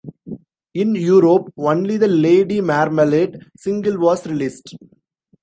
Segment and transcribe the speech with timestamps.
[0.73, 4.75] In Europe, only the "Lady Marmalade" single was released.